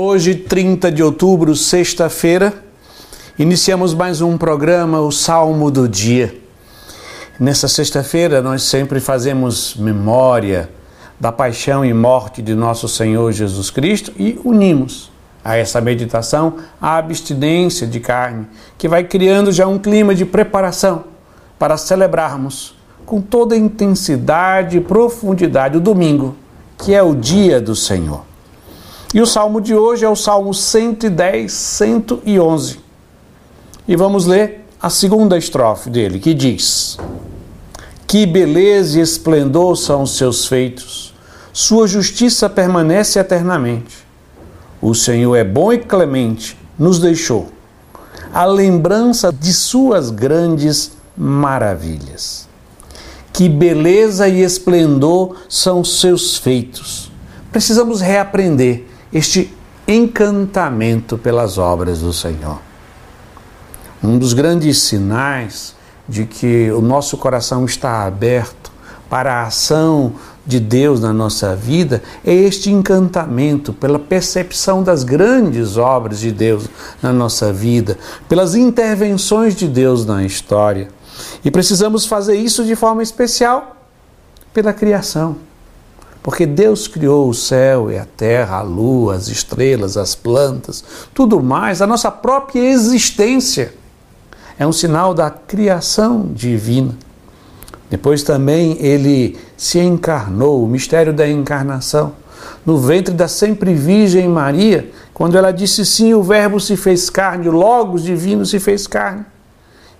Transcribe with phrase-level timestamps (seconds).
[0.00, 2.54] Hoje, 30 de outubro, sexta-feira,
[3.36, 6.40] iniciamos mais um programa, o Salmo do Dia.
[7.36, 10.70] Nessa sexta-feira, nós sempre fazemos memória
[11.18, 15.10] da paixão e morte de nosso Senhor Jesus Cristo e unimos
[15.44, 18.46] a essa meditação a abstinência de carne,
[18.78, 21.06] que vai criando já um clima de preparação
[21.58, 22.72] para celebrarmos
[23.04, 26.36] com toda intensidade e profundidade o domingo,
[26.78, 28.27] que é o dia do Senhor.
[29.14, 32.78] E o salmo de hoje é o salmo 110, 111.
[33.86, 36.98] E vamos ler a segunda estrofe dele, que diz:
[38.06, 41.14] Que beleza e esplendor são os seus feitos,
[41.54, 44.06] sua justiça permanece eternamente.
[44.80, 47.48] O Senhor é bom e clemente, nos deixou
[48.32, 52.46] a lembrança de suas grandes maravilhas.
[53.32, 57.10] Que beleza e esplendor são seus feitos.
[57.50, 59.54] Precisamos reaprender este
[59.86, 62.60] encantamento pelas obras do Senhor.
[64.02, 65.74] Um dos grandes sinais
[66.08, 68.70] de que o nosso coração está aberto
[69.08, 70.12] para a ação
[70.46, 76.68] de Deus na nossa vida é este encantamento pela percepção das grandes obras de Deus
[77.02, 80.88] na nossa vida, pelas intervenções de Deus na história.
[81.44, 83.76] E precisamos fazer isso de forma especial
[84.52, 85.47] pela criação
[86.28, 90.84] porque Deus criou o céu e a terra, a lua, as estrelas, as plantas,
[91.14, 93.72] tudo mais, a nossa própria existência
[94.58, 96.94] é um sinal da criação divina.
[97.88, 102.12] Depois também ele se encarnou, o mistério da encarnação,
[102.64, 107.48] no ventre da sempre Virgem Maria, quando ela disse sim, o Verbo se fez carne,
[107.48, 109.24] o Logos divino se fez carne.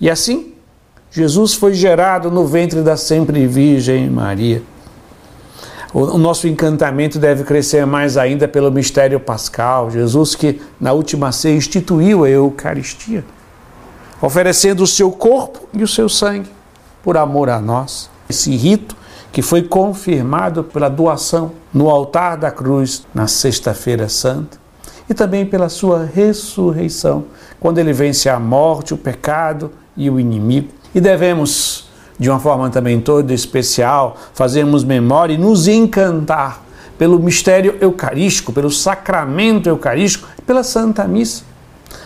[0.00, 0.54] E assim,
[1.08, 4.60] Jesus foi gerado no ventre da sempre Virgem Maria.
[5.98, 9.90] O nosso encantamento deve crescer mais ainda pelo mistério pascal.
[9.90, 13.24] Jesus, que na última ceia instituiu a Eucaristia,
[14.20, 16.50] oferecendo o seu corpo e o seu sangue
[17.02, 18.10] por amor a nós.
[18.28, 18.94] Esse rito
[19.32, 24.58] que foi confirmado pela doação no altar da cruz na Sexta-feira Santa
[25.08, 27.24] e também pela sua ressurreição,
[27.58, 30.68] quando ele vence a morte, o pecado e o inimigo.
[30.94, 31.85] E devemos
[32.18, 36.62] de uma forma também toda especial, fazermos memória e nos encantar
[36.98, 41.44] pelo mistério eucarístico, pelo sacramento eucarístico, pela Santa Missa,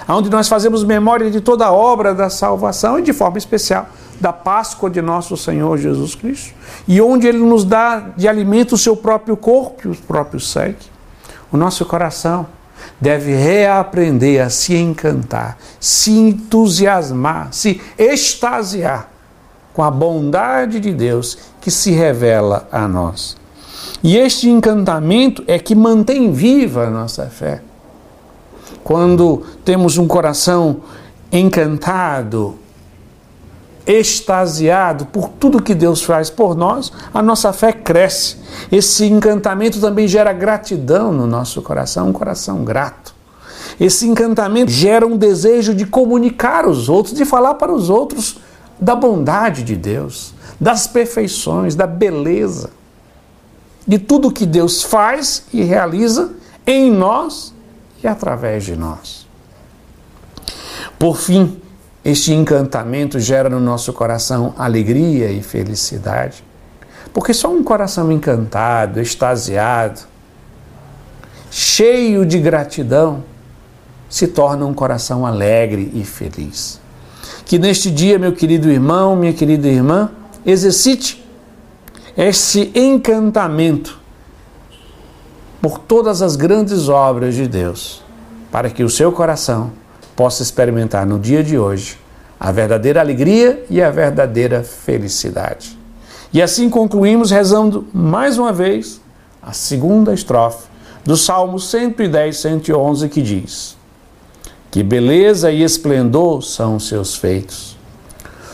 [0.08, 3.88] onde nós fazemos memória de toda a obra da salvação e de forma especial
[4.20, 6.52] da Páscoa de nosso Senhor Jesus Cristo,
[6.86, 10.90] e onde Ele nos dá de alimento o seu próprio corpo e o próprio sangue.
[11.50, 12.46] O nosso coração
[13.00, 19.08] deve reaprender a se encantar, se entusiasmar, se extasiar
[19.72, 23.36] com a bondade de Deus que se revela a nós.
[24.02, 27.62] E este encantamento é que mantém viva a nossa fé.
[28.82, 30.78] Quando temos um coração
[31.30, 32.58] encantado,
[33.86, 38.36] extasiado por tudo que Deus faz por nós, a nossa fé cresce.
[38.70, 43.14] Esse encantamento também gera gratidão no nosso coração, um coração grato.
[43.78, 48.38] Esse encantamento gera um desejo de comunicar os outros, de falar para os outros
[48.80, 52.70] da bondade de Deus, das perfeições, da beleza,
[53.86, 56.32] de tudo que Deus faz e realiza
[56.66, 57.52] em nós
[58.02, 59.26] e através de nós.
[60.98, 61.60] Por fim,
[62.04, 66.42] este encantamento gera no nosso coração alegria e felicidade,
[67.12, 70.00] porque só um coração encantado, extasiado,
[71.50, 73.24] cheio de gratidão,
[74.08, 76.80] se torna um coração alegre e feliz.
[77.50, 80.08] Que neste dia, meu querido irmão, minha querida irmã,
[80.46, 81.20] exercite
[82.16, 83.98] esse encantamento
[85.60, 88.04] por todas as grandes obras de Deus,
[88.52, 89.72] para que o seu coração
[90.14, 91.98] possa experimentar no dia de hoje
[92.38, 95.76] a verdadeira alegria e a verdadeira felicidade.
[96.32, 99.00] E assim concluímos rezando mais uma vez
[99.42, 100.68] a segunda estrofe
[101.02, 103.76] do Salmo 110, 111, que diz:
[104.70, 107.76] que beleza e esplendor são os seus feitos.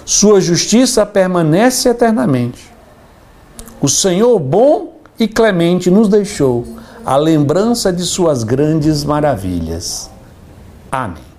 [0.04, 2.72] Sua justiça permanece eternamente.
[3.80, 6.66] O Senhor bom e clemente nos deixou
[7.04, 10.10] a lembrança de suas grandes maravilhas.
[10.90, 11.35] Amém.